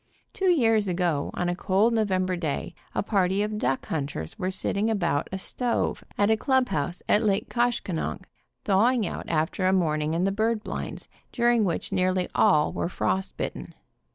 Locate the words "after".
9.29-9.67